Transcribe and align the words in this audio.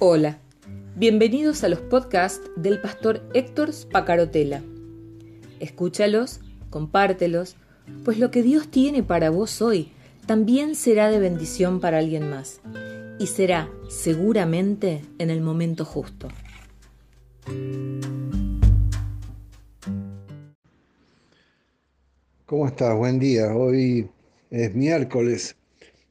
Hola, 0.00 0.38
bienvenidos 0.94 1.64
a 1.64 1.68
los 1.68 1.80
podcasts 1.80 2.48
del 2.54 2.80
pastor 2.80 3.20
Héctor 3.34 3.72
Spacarotela. 3.72 4.62
Escúchalos, 5.58 6.38
compártelos, 6.70 7.56
pues 8.04 8.20
lo 8.20 8.30
que 8.30 8.44
Dios 8.44 8.68
tiene 8.68 9.02
para 9.02 9.30
vos 9.30 9.60
hoy 9.60 9.90
también 10.24 10.76
será 10.76 11.10
de 11.10 11.18
bendición 11.18 11.80
para 11.80 11.98
alguien 11.98 12.30
más 12.30 12.60
y 13.18 13.26
será 13.26 13.68
seguramente 13.88 15.02
en 15.18 15.30
el 15.30 15.40
momento 15.40 15.84
justo. 15.84 16.28
¿Cómo 22.46 22.68
estás? 22.68 22.96
Buen 22.96 23.18
día. 23.18 23.52
Hoy 23.52 24.08
es 24.48 24.72
miércoles 24.76 25.56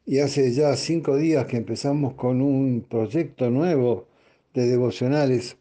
y 0.08 0.20
hace 0.20 0.54
ya 0.54 0.74
cinco 0.78 1.18
días 1.18 1.46
que 1.48 1.58
empezamos 1.58 2.14
con 2.14 2.42
un 2.42 2.86
proyecto 2.90 3.50
nuevo 3.50 4.08
de 4.54 4.66
devocionales 4.66 5.58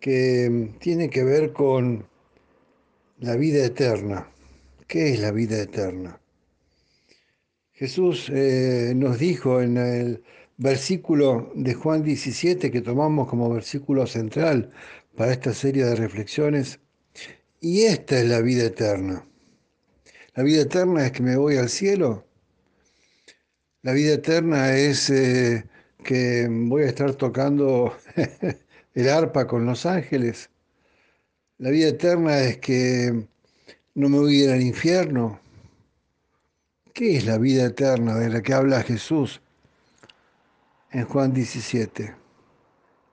que 0.00 0.72
tiene 0.80 1.08
que 1.08 1.22
ver 1.22 1.52
con 1.52 2.04
la 3.20 3.36
vida 3.36 3.64
eterna. 3.64 4.28
¿Qué 4.88 5.10
es 5.10 5.20
la 5.20 5.30
vida 5.30 5.62
eterna? 5.62 6.20
Jesús 7.72 8.28
eh, 8.34 8.92
nos 8.96 9.20
dijo 9.20 9.62
en 9.62 9.76
el 9.76 10.24
versículo 10.56 11.52
de 11.54 11.74
Juan 11.74 12.02
17 12.02 12.72
que 12.72 12.80
tomamos 12.80 13.28
como 13.28 13.54
versículo 13.54 14.08
central 14.08 14.72
para 15.16 15.30
esta 15.30 15.54
serie 15.54 15.84
de 15.84 15.94
reflexiones, 15.94 16.80
y 17.60 17.82
esta 17.82 18.18
es 18.18 18.26
la 18.26 18.40
vida 18.40 18.64
eterna. 18.64 19.24
La 20.34 20.42
vida 20.42 20.62
eterna 20.62 21.06
es 21.06 21.12
que 21.12 21.22
me 21.22 21.36
voy 21.36 21.56
al 21.56 21.68
cielo 21.68 22.24
la 23.84 23.92
vida 23.92 24.14
eterna 24.14 24.74
es 24.74 25.10
eh, 25.10 25.62
que 26.02 26.48
voy 26.50 26.84
a 26.84 26.86
estar 26.86 27.12
tocando 27.16 27.94
el 28.94 29.08
arpa 29.10 29.46
con 29.46 29.66
los 29.66 29.84
ángeles. 29.84 30.48
La 31.58 31.68
vida 31.68 31.88
eterna 31.88 32.40
es 32.40 32.56
que 32.58 33.26
no 33.94 34.08
me 34.08 34.18
voy 34.18 34.40
a 34.40 34.44
ir 34.44 34.50
al 34.52 34.62
infierno. 34.62 35.38
¿Qué 36.94 37.18
es 37.18 37.26
la 37.26 37.36
vida 37.36 37.66
eterna 37.66 38.14
de 38.16 38.30
la 38.30 38.40
que 38.40 38.54
habla 38.54 38.82
Jesús 38.82 39.42
en 40.90 41.04
Juan 41.04 41.34
17? 41.34 42.14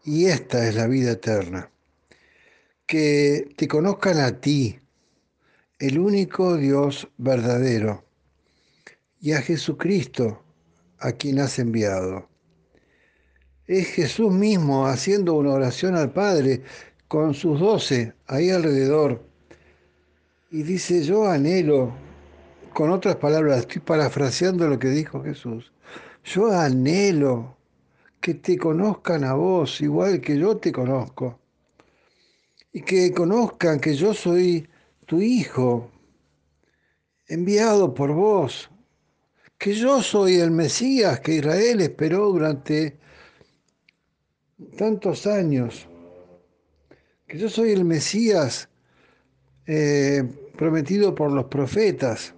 Y 0.06 0.28
esta 0.28 0.66
es 0.66 0.76
la 0.76 0.88
vida 0.88 1.12
eterna. 1.12 1.70
Que 2.86 3.54
te 3.58 3.68
conozcan 3.68 4.20
a 4.20 4.40
ti, 4.40 4.80
el 5.80 6.00
único 6.00 6.56
Dios 6.56 7.10
verdadero, 7.18 8.06
y 9.20 9.34
a 9.34 9.42
Jesucristo, 9.42 10.42
a 11.02 11.12
quien 11.12 11.40
has 11.40 11.60
enviado. 11.60 12.30
Es 13.68 13.88
Jesús 13.88 14.32
mismo 14.32 14.88
haciendo 14.88 15.34
una 15.34 15.52
oración 15.52 15.96
al 15.96 16.12
Padre 16.12 16.62
con 17.08 17.34
sus 17.34 17.60
doce 17.60 18.14
ahí 18.28 18.50
alrededor. 18.50 19.24
Y 20.50 20.64
dice, 20.64 21.04
yo 21.04 21.30
anhelo, 21.30 21.94
con 22.74 22.90
otras 22.90 23.18
palabras, 23.18 23.60
estoy 23.60 23.82
parafraseando 23.82 24.68
lo 24.68 24.80
que 24.80 24.90
dijo 24.90 25.24
Jesús, 25.24 25.72
yo 26.24 26.52
anhelo 26.52 27.58
que 28.20 28.36
te 28.36 28.58
conozcan 28.58 29.24
a 29.24 29.34
vos 29.34 29.82
igual 29.82 30.22
que 30.22 30.38
yo 30.38 30.58
te 30.58 30.72
conozco. 30.72 31.40
Y 32.74 32.82
que 32.82 33.12
conozcan 33.14 33.80
que 33.80 33.94
yo 33.96 34.14
soy 34.14 34.68
tu 35.06 35.20
Hijo, 35.20 35.92
enviado 37.28 37.94
por 37.94 38.14
vos 38.14 38.71
que 39.62 39.74
yo 39.74 40.02
soy 40.02 40.38
el 40.38 40.50
Mesías 40.50 41.20
que 41.20 41.36
Israel 41.36 41.82
esperó 41.82 42.32
durante 42.32 42.98
tantos 44.76 45.28
años, 45.28 45.88
que 47.28 47.38
yo 47.38 47.48
soy 47.48 47.70
el 47.74 47.86
Mesías 47.86 48.70
eh, 49.68 50.24
prometido 50.58 51.14
por 51.14 51.32
los 51.32 51.46
profetas, 51.46 52.34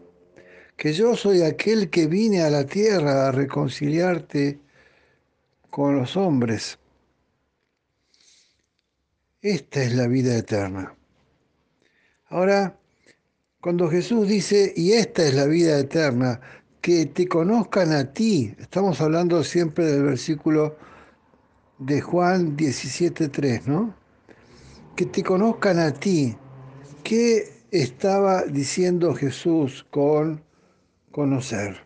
que 0.76 0.92
yo 0.92 1.16
soy 1.16 1.44
aquel 1.44 1.90
que 1.90 2.08
vine 2.08 2.42
a 2.42 2.50
la 2.50 2.66
tierra 2.66 3.30
a 3.30 3.32
reconciliarte 3.32 4.60
con 5.70 5.96
los 5.96 6.18
hombres. 6.18 6.78
Esta 9.42 9.82
es 9.82 9.94
la 9.94 10.08
vida 10.08 10.38
eterna. 10.38 10.94
Ahora, 12.26 12.78
cuando 13.62 13.90
Jesús 13.90 14.28
dice, 14.28 14.74
y 14.76 14.92
esta 14.92 15.26
es 15.26 15.34
la 15.36 15.46
vida 15.46 15.80
eterna, 15.80 16.42
que 16.84 17.06
te 17.06 17.30
conozcan 17.30 17.94
a 17.94 18.12
ti. 18.12 18.54
Estamos 18.60 19.00
hablando 19.00 19.42
siempre 19.46 19.86
del 19.86 20.04
versículo 20.04 20.76
de 21.80 22.02
Juan 22.02 22.58
17.3, 22.58 23.68
¿no? 23.68 23.96
Que 24.94 25.06
te 25.06 25.24
conozcan 25.24 25.80
a 25.80 25.94
ti. 25.94 26.36
¿Qué 27.02 27.54
estaba 27.72 28.44
diciendo 28.44 29.16
Jesús 29.16 29.86
con 29.92 30.44
conocer? 31.10 31.78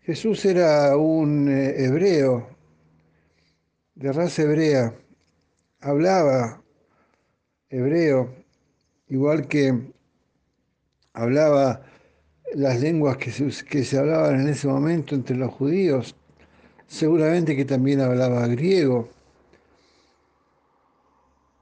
Jesús 0.00 0.42
era 0.46 0.96
un 0.96 1.50
eh, 1.50 1.84
hebreo, 1.84 2.48
de 3.94 4.10
raza 4.10 4.40
hebrea, 4.40 4.94
hablaba 5.80 6.62
hebreo, 7.68 8.34
igual 9.08 9.48
que 9.48 9.92
hablaba 11.12 11.84
las 12.54 12.80
lenguas 12.80 13.16
que 13.16 13.30
se, 13.30 13.64
que 13.64 13.84
se 13.84 13.98
hablaban 13.98 14.40
en 14.40 14.48
ese 14.48 14.68
momento 14.68 15.14
entre 15.14 15.36
los 15.36 15.52
judíos, 15.52 16.16
seguramente 16.86 17.56
que 17.56 17.64
también 17.64 18.00
hablaba 18.00 18.46
griego. 18.46 19.08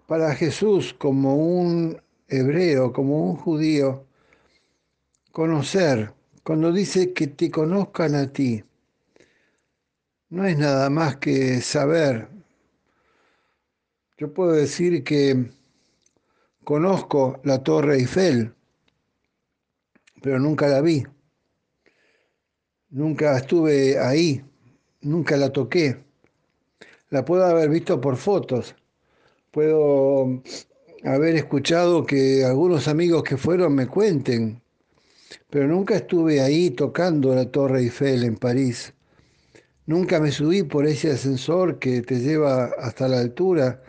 Para 0.06 0.34
Jesús, 0.34 0.94
como 0.94 1.36
un 1.36 2.00
hebreo, 2.28 2.92
como 2.92 3.30
un 3.30 3.36
judío, 3.36 4.06
conocer, 5.32 6.14
cuando 6.42 6.72
dice 6.72 7.12
que 7.12 7.26
te 7.26 7.50
conozcan 7.50 8.14
a 8.14 8.32
ti, 8.32 8.64
no 10.30 10.46
es 10.46 10.58
nada 10.58 10.88
más 10.90 11.16
que 11.16 11.60
saber. 11.60 12.28
Yo 14.16 14.32
puedo 14.32 14.52
decir 14.52 15.04
que 15.04 15.50
conozco 16.64 17.40
la 17.44 17.62
Torre 17.62 17.96
Eiffel, 17.96 18.54
pero 20.22 20.38
nunca 20.38 20.68
la 20.68 20.80
vi. 20.80 21.04
Nunca 22.90 23.36
estuve 23.36 23.98
ahí, 23.98 24.42
nunca 25.02 25.36
la 25.36 25.52
toqué. 25.52 25.96
La 27.10 27.24
puedo 27.24 27.44
haber 27.44 27.68
visto 27.68 28.00
por 28.00 28.16
fotos. 28.16 28.74
Puedo 29.50 30.42
haber 31.04 31.36
escuchado 31.36 32.04
que 32.04 32.44
algunos 32.44 32.88
amigos 32.88 33.22
que 33.22 33.36
fueron 33.36 33.74
me 33.74 33.86
cuenten, 33.86 34.62
pero 35.50 35.66
nunca 35.66 35.96
estuve 35.96 36.40
ahí 36.40 36.70
tocando 36.70 37.34
la 37.34 37.50
Torre 37.50 37.80
Eiffel 37.80 38.24
en 38.24 38.36
París. 38.36 38.94
Nunca 39.86 40.20
me 40.20 40.30
subí 40.30 40.64
por 40.64 40.86
ese 40.86 41.10
ascensor 41.12 41.78
que 41.78 42.02
te 42.02 42.20
lleva 42.20 42.66
hasta 42.78 43.08
la 43.08 43.20
altura 43.20 43.82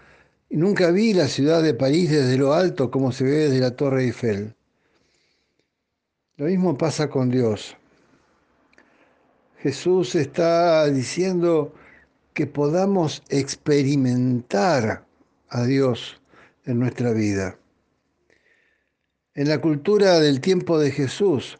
y 0.49 0.57
nunca 0.57 0.91
vi 0.91 1.13
la 1.13 1.27
ciudad 1.27 1.61
de 1.61 1.73
París 1.73 2.09
desde 2.09 2.37
lo 2.37 2.53
alto 2.53 2.89
como 2.89 3.11
se 3.11 3.25
ve 3.25 3.31
desde 3.31 3.59
la 3.59 3.75
Torre 3.75 4.05
Eiffel. 4.05 4.55
Lo 6.39 6.45
mismo 6.45 6.77
pasa 6.77 7.09
con 7.09 7.29
Dios. 7.29 7.75
Jesús 9.57 10.15
está 10.15 10.85
diciendo 10.85 11.73
que 12.33 12.47
podamos 12.47 13.23
experimentar 13.27 15.05
a 15.49 15.63
Dios 15.65 16.21
en 16.63 16.79
nuestra 16.79 17.11
vida. 17.11 17.59
En 19.33 19.49
la 19.49 19.59
cultura 19.59 20.21
del 20.21 20.39
tiempo 20.39 20.79
de 20.79 20.91
Jesús, 20.91 21.59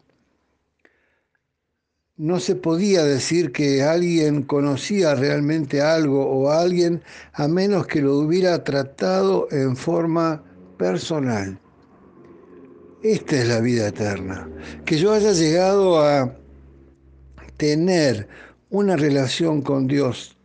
no 2.16 2.40
se 2.40 2.54
podía 2.54 3.04
decir 3.04 3.52
que 3.52 3.82
alguien 3.82 4.44
conocía 4.44 5.14
realmente 5.14 5.82
algo 5.82 6.26
o 6.26 6.48
a 6.48 6.62
alguien 6.62 7.02
a 7.34 7.48
menos 7.48 7.86
que 7.86 8.00
lo 8.00 8.16
hubiera 8.16 8.64
tratado 8.64 9.46
en 9.50 9.76
forma 9.76 10.42
personal. 10.78 11.59
Esta 13.02 13.36
es 13.40 13.48
la 13.48 13.60
vida 13.60 13.88
eterna. 13.88 14.46
Que 14.84 14.98
yo 14.98 15.12
haya 15.12 15.32
llegado 15.32 16.00
a 16.00 16.36
tener 17.56 18.28
una 18.68 18.94
relación 18.96 19.62
con 19.62 19.86
Dios 19.86 20.36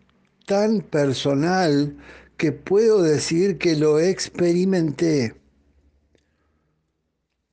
tan 0.46 0.80
personal 0.80 1.98
que 2.38 2.54
puedo 2.54 3.02
decir 3.02 3.58
que 3.58 3.76
lo 3.76 4.00
experimenté. 4.00 5.36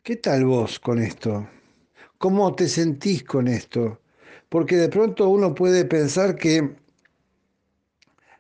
¿Qué 0.04 0.16
tal 0.16 0.44
vos 0.44 0.78
con 0.78 1.00
esto? 1.00 1.48
¿Cómo 2.19 2.55
te 2.55 2.69
sentís 2.69 3.25
con 3.25 3.48
esto? 3.48 4.00
Porque 4.48 4.76
de 4.76 4.88
pronto 4.88 5.28
uno 5.28 5.52
puede 5.52 5.84
pensar 5.84 6.37
que 6.37 6.76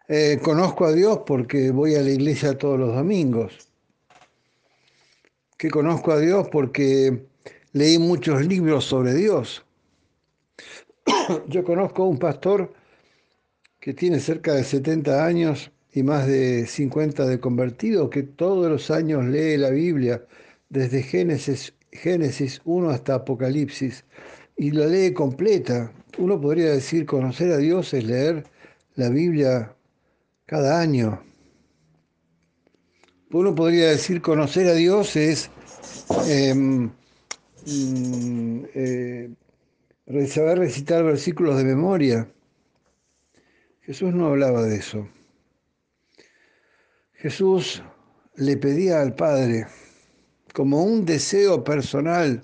eh, 0.06 0.38
conozco 0.42 0.84
a 0.84 0.92
Dios 0.92 1.22
porque 1.26 1.72
voy 1.72 1.96
a 1.96 2.02
la 2.02 2.10
iglesia 2.10 2.56
todos 2.56 2.78
los 2.78 2.94
domingos 2.94 3.71
que 5.62 5.70
conozco 5.70 6.10
a 6.10 6.18
Dios 6.18 6.48
porque 6.50 7.22
leí 7.72 7.96
muchos 7.96 8.44
libros 8.44 8.84
sobre 8.84 9.14
Dios. 9.14 9.64
Yo 11.46 11.62
conozco 11.62 12.02
a 12.02 12.08
un 12.08 12.18
pastor 12.18 12.74
que 13.78 13.94
tiene 13.94 14.18
cerca 14.18 14.54
de 14.54 14.64
70 14.64 15.24
años 15.24 15.70
y 15.92 16.02
más 16.02 16.26
de 16.26 16.66
50 16.66 17.26
de 17.26 17.38
convertido, 17.38 18.10
que 18.10 18.24
todos 18.24 18.68
los 18.68 18.90
años 18.90 19.24
lee 19.24 19.56
la 19.56 19.70
Biblia, 19.70 20.26
desde 20.68 21.00
Génesis, 21.00 21.72
Génesis 21.92 22.60
1 22.64 22.90
hasta 22.90 23.14
Apocalipsis, 23.14 24.04
y 24.56 24.72
la 24.72 24.86
lee 24.86 25.12
completa. 25.12 25.92
Uno 26.18 26.40
podría 26.40 26.72
decir, 26.72 27.06
conocer 27.06 27.52
a 27.52 27.58
Dios 27.58 27.94
es 27.94 28.02
leer 28.02 28.42
la 28.96 29.10
Biblia 29.10 29.72
cada 30.44 30.80
año. 30.80 31.22
Uno 33.32 33.54
podría 33.54 33.88
decir, 33.88 34.20
conocer 34.20 34.68
a 34.68 34.74
Dios 34.74 35.16
es 35.16 35.50
em, 36.28 36.90
mm, 37.66 38.64
eh, 38.74 39.30
saber 40.28 40.58
recitar 40.58 41.02
versículos 41.02 41.56
de 41.56 41.64
memoria. 41.64 42.28
Jesús 43.80 44.12
no 44.12 44.26
hablaba 44.26 44.62
de 44.64 44.76
eso. 44.76 45.08
Jesús 47.14 47.82
le 48.36 48.58
pedía 48.58 49.00
al 49.00 49.14
Padre, 49.14 49.66
como 50.52 50.84
un 50.84 51.06
deseo 51.06 51.64
personal, 51.64 52.42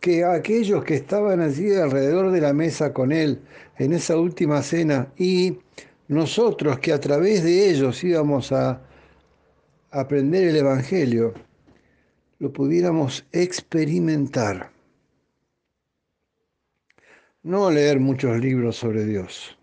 que 0.00 0.24
aquellos 0.24 0.84
que 0.84 0.94
estaban 0.94 1.40
allí 1.40 1.74
alrededor 1.74 2.30
de 2.30 2.40
la 2.40 2.54
mesa 2.54 2.94
con 2.94 3.12
él 3.12 3.42
en 3.76 3.92
esa 3.92 4.16
última 4.16 4.62
cena 4.62 5.12
y 5.18 5.58
nosotros 6.06 6.78
que 6.78 6.94
a 6.94 7.00
través 7.00 7.44
de 7.44 7.68
ellos 7.68 8.02
íbamos 8.02 8.52
a 8.52 8.87
aprender 9.90 10.48
el 10.48 10.56
Evangelio, 10.56 11.34
lo 12.38 12.52
pudiéramos 12.52 13.26
experimentar. 13.32 14.70
No 17.42 17.70
leer 17.70 17.98
muchos 17.98 18.38
libros 18.38 18.76
sobre 18.76 19.04
Dios, 19.04 19.56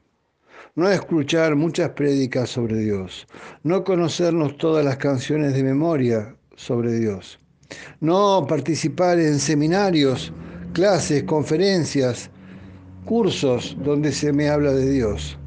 no 0.76 0.90
escuchar 0.90 1.56
muchas 1.56 1.92
prédicas 1.92 2.50
sobre 2.50 2.78
Dios, 2.78 3.28
no 3.64 3.84
conocernos 3.84 4.58
todas 4.58 4.84
las 4.84 4.98
canciones 4.98 5.54
de 5.54 5.64
memoria 5.64 6.36
sobre 6.56 6.94
Dios, 6.94 7.40
no 8.00 8.46
participar 8.48 9.20
en 9.20 9.40
seminarios, 9.40 10.34
clases, 10.74 11.24
conferencias, 11.24 12.32
cursos 13.06 13.78
donde 13.84 14.12
se 14.12 14.34
me 14.34 14.50
habla 14.50 14.74
de 14.74 14.90
Dios. 14.90 15.38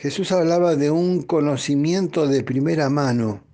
Jesús 0.00 0.32
hablaba 0.32 0.76
de 0.76 0.90
un 0.90 1.24
conocimiento 1.24 2.26
de 2.26 2.42
primera 2.42 2.88
mano, 2.88 3.44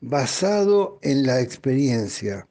basado 0.00 0.98
en 1.02 1.24
la 1.24 1.40
experiencia. 1.40 2.48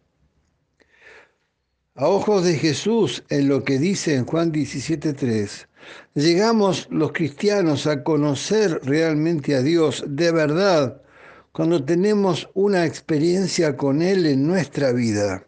A 1.96 2.08
ojos 2.08 2.46
de 2.46 2.54
Jesús, 2.54 3.26
en 3.28 3.50
lo 3.50 3.66
que 3.66 3.80
dice 3.80 4.16
en 4.16 4.26
Juan 4.26 4.54
17.3, 4.54 5.68
llegamos 6.14 6.88
los 6.90 7.12
cristianos 7.12 7.86
a 7.86 8.02
conocer 8.02 8.80
realmente 8.86 9.56
a 9.56 9.62
Dios 9.62 10.06
de 10.08 10.32
verdad 10.32 11.02
cuando 11.52 11.84
tenemos 11.84 12.50
una 12.54 12.86
experiencia 12.86 13.76
con 13.76 14.02
Él 14.02 14.26
en 14.26 14.48
nuestra 14.48 14.94
vida. 14.94 15.46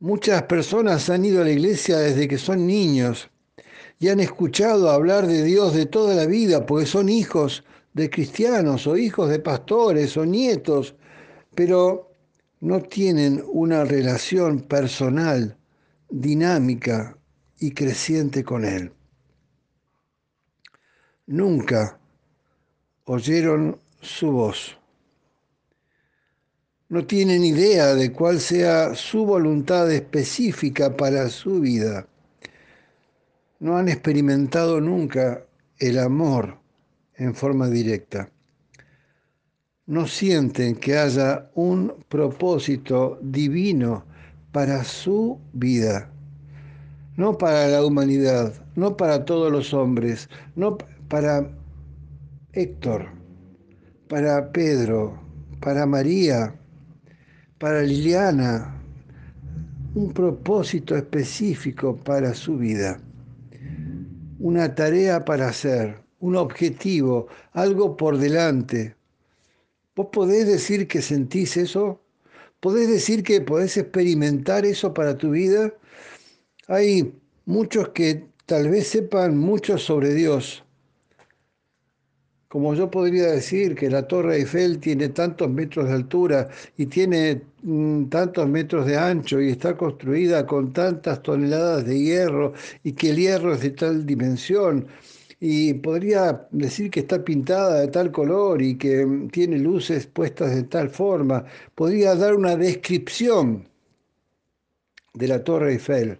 Muchas 0.00 0.42
personas 0.42 1.08
han 1.08 1.24
ido 1.24 1.40
a 1.40 1.44
la 1.44 1.50
iglesia 1.50 1.96
desde 1.96 2.28
que 2.28 2.36
son 2.36 2.66
niños 2.66 3.31
y 3.98 4.08
han 4.08 4.20
escuchado 4.20 4.90
hablar 4.90 5.26
de 5.26 5.44
Dios 5.44 5.74
de 5.74 5.86
toda 5.86 6.14
la 6.14 6.26
vida 6.26 6.66
porque 6.66 6.86
son 6.86 7.08
hijos 7.08 7.64
de 7.94 8.10
cristianos 8.10 8.86
o 8.86 8.96
hijos 8.96 9.28
de 9.28 9.38
pastores 9.38 10.16
o 10.16 10.24
nietos, 10.24 10.94
pero 11.54 12.10
no 12.60 12.80
tienen 12.80 13.42
una 13.46 13.84
relación 13.84 14.60
personal, 14.60 15.56
dinámica 16.08 17.18
y 17.58 17.72
creciente 17.72 18.44
con 18.44 18.64
Él. 18.64 18.92
Nunca 21.26 21.98
oyeron 23.04 23.78
su 24.00 24.32
voz. 24.32 24.78
No 26.88 27.06
tienen 27.06 27.44
idea 27.44 27.94
de 27.94 28.12
cuál 28.12 28.38
sea 28.38 28.94
su 28.94 29.24
voluntad 29.24 29.90
específica 29.90 30.94
para 30.96 31.28
su 31.30 31.60
vida. 31.60 32.06
No 33.62 33.76
han 33.76 33.88
experimentado 33.88 34.80
nunca 34.80 35.44
el 35.78 36.00
amor 36.00 36.58
en 37.14 37.32
forma 37.32 37.68
directa. 37.68 38.28
No 39.86 40.08
sienten 40.08 40.74
que 40.74 40.98
haya 40.98 41.48
un 41.54 41.94
propósito 42.08 43.20
divino 43.22 44.04
para 44.50 44.82
su 44.82 45.38
vida, 45.52 46.10
no 47.16 47.38
para 47.38 47.68
la 47.68 47.84
humanidad, 47.84 48.52
no 48.74 48.96
para 48.96 49.24
todos 49.24 49.52
los 49.52 49.72
hombres, 49.72 50.28
no 50.56 50.76
para 51.06 51.48
Héctor, 52.54 53.10
para 54.08 54.50
Pedro, 54.50 55.22
para 55.60 55.86
María, 55.86 56.52
para 57.58 57.82
Liliana, 57.82 58.74
un 59.94 60.12
propósito 60.12 60.96
específico 60.96 61.96
para 61.96 62.34
su 62.34 62.58
vida, 62.58 62.98
una 64.42 64.74
tarea 64.74 65.24
para 65.24 65.48
hacer, 65.48 66.02
un 66.18 66.34
objetivo, 66.34 67.28
algo 67.52 67.96
por 67.96 68.18
delante. 68.18 68.96
¿Vos 69.94 70.08
podés 70.12 70.48
decir 70.48 70.88
que 70.88 71.00
sentís 71.00 71.56
eso? 71.56 72.00
¿Podés 72.58 72.88
decir 72.88 73.22
que 73.22 73.40
podés 73.40 73.76
experimentar 73.76 74.66
eso 74.66 74.92
para 74.92 75.16
tu 75.16 75.30
vida? 75.30 75.72
Hay 76.66 77.14
muchos 77.44 77.90
que 77.90 78.26
tal 78.46 78.68
vez 78.68 78.88
sepan 78.88 79.38
mucho 79.38 79.78
sobre 79.78 80.12
Dios, 80.12 80.61
como 82.52 82.74
yo 82.74 82.90
podría 82.90 83.28
decir 83.28 83.74
que 83.74 83.88
la 83.88 84.06
Torre 84.06 84.36
Eiffel 84.36 84.78
tiene 84.78 85.08
tantos 85.08 85.48
metros 85.48 85.88
de 85.88 85.94
altura 85.94 86.50
y 86.76 86.84
tiene 86.84 87.40
mm, 87.62 88.10
tantos 88.10 88.46
metros 88.46 88.84
de 88.84 88.94
ancho 88.94 89.40
y 89.40 89.48
está 89.52 89.74
construida 89.74 90.46
con 90.46 90.70
tantas 90.70 91.22
toneladas 91.22 91.86
de 91.86 91.98
hierro 91.98 92.52
y 92.84 92.92
que 92.92 93.08
el 93.08 93.16
hierro 93.16 93.54
es 93.54 93.62
de 93.62 93.70
tal 93.70 94.04
dimensión 94.04 94.86
y 95.40 95.72
podría 95.72 96.46
decir 96.50 96.90
que 96.90 97.00
está 97.00 97.24
pintada 97.24 97.80
de 97.80 97.88
tal 97.88 98.12
color 98.12 98.60
y 98.60 98.76
que 98.76 99.06
mm, 99.06 99.28
tiene 99.30 99.58
luces 99.58 100.06
puestas 100.06 100.54
de 100.54 100.64
tal 100.64 100.90
forma, 100.90 101.46
podría 101.74 102.14
dar 102.14 102.34
una 102.34 102.54
descripción 102.54 103.66
de 105.14 105.28
la 105.28 105.42
Torre 105.42 105.72
Eiffel. 105.72 106.18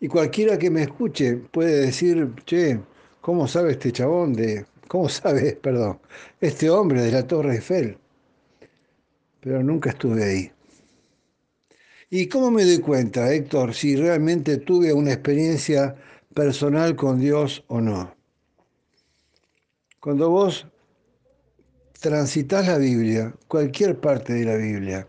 Y 0.00 0.08
cualquiera 0.08 0.58
que 0.58 0.70
me 0.70 0.82
escuche 0.82 1.36
puede 1.36 1.82
decir, 1.86 2.32
che, 2.44 2.80
¿cómo 3.20 3.46
sabe 3.46 3.72
este 3.72 3.92
chabón 3.92 4.32
de 4.32 4.66
¿Cómo 4.88 5.08
sabes, 5.08 5.54
perdón, 5.62 5.98
este 6.40 6.70
hombre 6.70 7.02
de 7.02 7.12
la 7.12 7.26
Torre 7.26 7.54
Eiffel? 7.56 7.98
Pero 9.40 9.62
nunca 9.62 9.90
estuve 9.90 10.24
ahí. 10.24 10.52
¿Y 12.08 12.28
cómo 12.28 12.50
me 12.50 12.64
doy 12.64 12.78
cuenta, 12.78 13.32
Héctor, 13.32 13.74
si 13.74 13.96
realmente 13.96 14.58
tuve 14.58 14.92
una 14.92 15.12
experiencia 15.12 15.96
personal 16.34 16.94
con 16.94 17.18
Dios 17.18 17.64
o 17.66 17.80
no? 17.80 18.14
Cuando 19.98 20.30
vos 20.30 20.66
transitas 22.00 22.68
la 22.68 22.78
Biblia, 22.78 23.34
cualquier 23.48 23.98
parte 23.98 24.34
de 24.34 24.44
la 24.44 24.56
Biblia, 24.56 25.08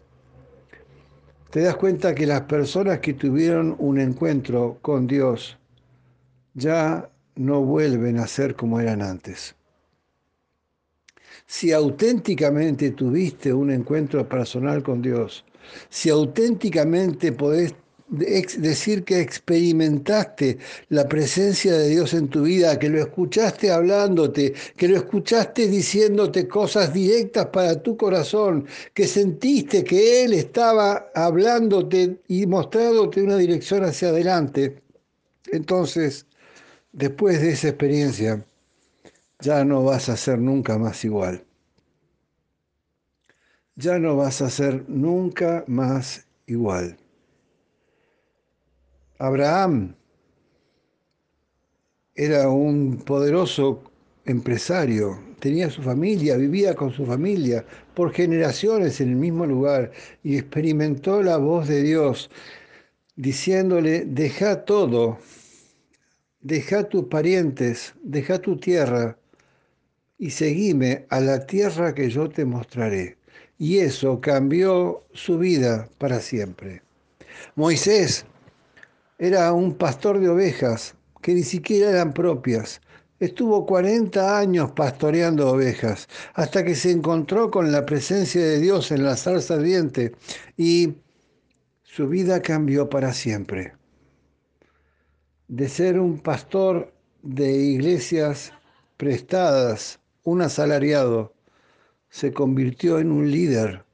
te 1.51 1.61
das 1.61 1.75
cuenta 1.75 2.15
que 2.15 2.25
las 2.25 2.41
personas 2.41 2.99
que 2.99 3.13
tuvieron 3.13 3.75
un 3.77 3.99
encuentro 3.99 4.79
con 4.81 5.05
Dios 5.05 5.57
ya 6.55 7.09
no 7.35 7.61
vuelven 7.61 8.17
a 8.17 8.27
ser 8.27 8.55
como 8.55 8.79
eran 8.79 9.03
antes 9.03 9.56
si 11.45 11.71
auténticamente 11.71 12.91
tuviste 12.91 13.53
un 13.53 13.71
encuentro 13.71 14.27
personal 14.27 14.81
con 14.83 15.01
Dios, 15.01 15.45
si 15.89 16.09
auténticamente 16.09 17.31
podés 17.31 17.73
decir 18.09 19.03
que 19.03 19.19
experimentaste 19.19 20.57
la 20.89 21.07
presencia 21.07 21.73
de 21.73 21.89
Dios 21.89 22.13
en 22.13 22.29
tu 22.29 22.43
vida, 22.43 22.79
que 22.79 22.89
lo 22.89 22.99
escuchaste 22.99 23.69
hablándote, 23.69 24.53
que 24.77 24.87
lo 24.87 24.97
escuchaste 24.97 25.67
diciéndote 25.67 26.47
cosas 26.47 26.93
directas 26.93 27.47
para 27.47 27.81
tu 27.81 27.97
corazón, 27.97 28.65
que 28.93 29.07
sentiste 29.07 29.83
que 29.83 30.23
Él 30.23 30.33
estaba 30.33 31.09
hablándote 31.13 32.19
y 32.27 32.45
mostrándote 32.45 33.21
una 33.21 33.37
dirección 33.37 33.83
hacia 33.83 34.09
adelante. 34.09 34.81
Entonces, 35.51 36.25
después 36.93 37.41
de 37.41 37.51
esa 37.51 37.69
experiencia, 37.69 38.45
ya 39.39 39.63
no 39.63 39.83
vas 39.83 40.09
a 40.09 40.17
ser 40.17 40.39
nunca 40.39 40.77
más 40.77 41.03
igual. 41.05 41.45
Ya 43.75 43.99
no 43.99 44.15
vas 44.15 44.41
a 44.41 44.49
ser 44.49 44.85
nunca 44.89 45.63
más 45.67 46.25
igual. 46.47 46.97
Abraham 49.19 49.95
era 52.15 52.49
un 52.49 52.97
poderoso 52.97 53.83
empresario, 54.25 55.19
tenía 55.39 55.69
su 55.69 55.81
familia, 55.83 56.35
vivía 56.37 56.75
con 56.75 56.91
su 56.91 57.05
familia 57.05 57.63
por 57.93 58.11
generaciones 58.11 58.99
en 59.01 59.09
el 59.09 59.15
mismo 59.15 59.45
lugar 59.45 59.91
y 60.23 60.37
experimentó 60.37 61.21
la 61.21 61.37
voz 61.37 61.67
de 61.67 61.83
Dios 61.83 62.29
diciéndole, 63.15 64.05
deja 64.05 64.65
todo, 64.65 65.19
deja 66.41 66.89
tus 66.89 67.05
parientes, 67.05 67.93
deja 68.01 68.39
tu 68.39 68.57
tierra 68.57 69.17
y 70.19 70.31
seguime 70.31 71.05
a 71.09 71.19
la 71.19 71.45
tierra 71.45 71.93
que 71.93 72.09
yo 72.09 72.29
te 72.29 72.45
mostraré. 72.45 73.17
Y 73.59 73.79
eso 73.79 74.21
cambió 74.21 75.05
su 75.13 75.37
vida 75.37 75.89
para 75.97 76.19
siempre. 76.19 76.81
Moisés 77.55 78.25
era 79.19 79.51
un 79.53 79.75
pastor 79.75 80.19
de 80.19 80.29
ovejas 80.29 80.95
que 81.21 81.33
ni 81.33 81.43
siquiera 81.43 81.89
eran 81.89 82.13
propias. 82.13 82.81
Estuvo 83.19 83.65
40 83.65 84.37
años 84.37 84.71
pastoreando 84.71 85.49
ovejas 85.49 86.07
hasta 86.35 86.63
que 86.63 86.75
se 86.75 86.91
encontró 86.91 87.49
con 87.49 87.71
la 87.71 87.85
presencia 87.85 88.41
de 88.41 88.59
Dios 88.59 88.91
en 88.91 89.03
la 89.03 89.15
salsa 89.15 89.55
ardiente 89.55 90.13
y 90.55 90.93
su 91.81 92.07
vida 92.07 92.41
cambió 92.41 92.89
para 92.89 93.11
siempre. 93.13 93.73
De 95.47 95.67
ser 95.67 95.99
un 95.99 96.19
pastor 96.19 96.93
de 97.23 97.51
iglesias 97.51 98.53
prestadas, 98.97 99.99
un 100.27 100.41
asalariado, 100.41 101.33
se 102.09 102.33
convirtió 102.33 102.99
en 102.99 103.13
un 103.13 103.31
líder 103.31 103.85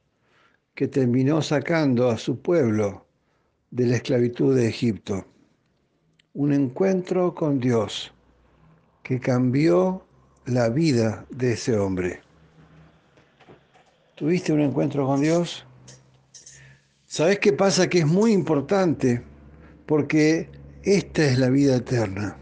que 0.74 0.88
terminó 0.88 1.40
sacando 1.42 2.10
a 2.10 2.18
su 2.18 2.40
pueblo 2.40 3.06
de 3.70 3.86
la 3.86 3.96
esclavitud 3.96 4.52
de 4.56 4.66
Egipto. 4.66 5.24
Un 6.32 6.52
encuentro 6.52 7.36
con 7.36 7.60
Dios 7.60 8.12
que 9.04 9.20
cambió 9.20 10.04
la 10.46 10.70
vida 10.70 11.24
de 11.30 11.52
ese 11.52 11.78
hombre. 11.78 12.20
¿Tuviste 14.16 14.52
un 14.52 14.60
encuentro 14.60 15.06
con 15.06 15.20
Dios? 15.20 15.64
¿Sabes 17.06 17.38
qué 17.38 17.52
pasa? 17.52 17.88
Que 17.88 18.00
es 18.00 18.06
muy 18.06 18.32
importante 18.32 19.22
porque 19.86 20.50
esta 20.82 21.24
es 21.24 21.38
la 21.38 21.48
vida 21.48 21.76
eterna. 21.76 22.36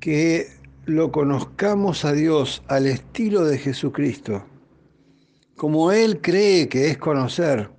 Que 0.00 0.61
lo 0.84 1.12
conozcamos 1.12 2.04
a 2.04 2.12
Dios 2.12 2.62
al 2.66 2.86
estilo 2.86 3.44
de 3.44 3.58
Jesucristo, 3.58 4.44
como 5.56 5.92
Él 5.92 6.20
cree 6.20 6.68
que 6.68 6.88
es 6.88 6.98
conocer, 6.98 7.70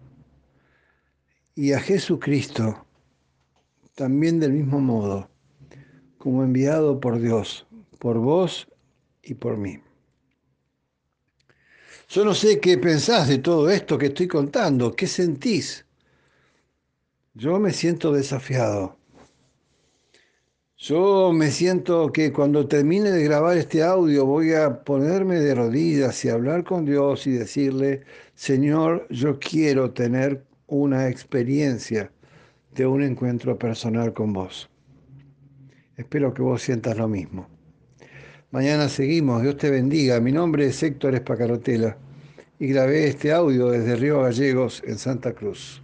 y 1.55 1.73
a 1.73 1.79
Jesucristo 1.79 2.85
también 3.93 4.39
del 4.39 4.53
mismo 4.53 4.79
modo, 4.79 5.29
como 6.17 6.43
enviado 6.43 6.99
por 6.99 7.19
Dios, 7.19 7.67
por 7.99 8.17
vos 8.17 8.67
y 9.21 9.33
por 9.33 9.57
mí. 9.57 9.79
Yo 12.09 12.23
no 12.23 12.33
sé 12.33 12.59
qué 12.59 12.77
pensás 12.77 13.27
de 13.27 13.39
todo 13.39 13.69
esto 13.69 13.97
que 13.97 14.07
estoy 14.07 14.27
contando, 14.27 14.95
qué 14.95 15.07
sentís. 15.07 15.85
Yo 17.33 17.59
me 17.59 17.71
siento 17.71 18.11
desafiado. 18.11 18.97
Yo 20.83 21.31
me 21.31 21.49
siento 21.49 22.11
que 22.11 22.33
cuando 22.33 22.67
termine 22.67 23.09
de 23.09 23.23
grabar 23.23 23.57
este 23.57 23.81
audio 23.81 24.25
voy 24.25 24.51
a 24.51 24.83
ponerme 24.83 25.39
de 25.39 25.55
rodillas 25.55 26.25
y 26.25 26.27
hablar 26.27 26.65
con 26.65 26.83
Dios 26.83 27.25
y 27.25 27.31
decirle, 27.31 28.01
Señor, 28.35 29.07
yo 29.09 29.39
quiero 29.39 29.91
tener 29.91 30.43
una 30.67 31.07
experiencia 31.07 32.11
de 32.75 32.85
un 32.85 33.01
encuentro 33.01 33.57
personal 33.57 34.11
con 34.11 34.33
vos. 34.33 34.69
Espero 35.95 36.33
que 36.33 36.41
vos 36.41 36.61
sientas 36.61 36.97
lo 36.97 37.07
mismo. 37.07 37.47
Mañana 38.51 38.89
seguimos, 38.89 39.41
Dios 39.41 39.55
te 39.55 39.71
bendiga. 39.71 40.19
Mi 40.19 40.33
nombre 40.33 40.65
es 40.65 40.83
Héctor 40.83 41.15
Espacarotela 41.15 41.97
y 42.59 42.67
grabé 42.67 43.07
este 43.07 43.31
audio 43.31 43.69
desde 43.69 43.95
Río 43.95 44.23
Gallegos 44.23 44.83
en 44.85 44.97
Santa 44.97 45.31
Cruz. 45.31 45.82